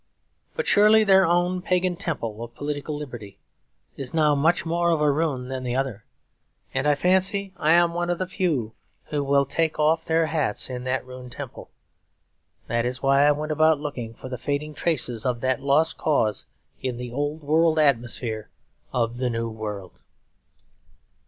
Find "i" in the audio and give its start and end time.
6.87-6.95, 7.57-7.73, 13.27-13.31